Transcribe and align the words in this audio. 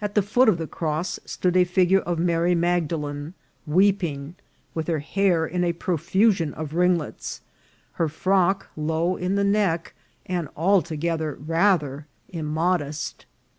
At 0.00 0.14
the 0.14 0.22
foot 0.22 0.48
of 0.48 0.56
the 0.56 0.66
cross 0.66 1.20
stood 1.26 1.54
a 1.54 1.64
figure 1.64 1.98
of 1.98 2.18
Mary 2.18 2.54
Magdalen 2.54 3.34
weeping, 3.66 4.34
with 4.72 4.86
her 4.88 5.00
hair 5.00 5.44
in 5.46 5.64
a 5.64 5.74
profusion 5.74 6.54
of 6.54 6.72
ringlets, 6.72 7.42
her 8.00 8.08
frock 8.08 8.70
low 8.74 9.16
in 9.16 9.34
the 9.34 9.44
neck, 9.44 9.92
and 10.24 10.48
altogether 10.56 11.34
rather 11.34 12.06
immodest. 12.30 13.26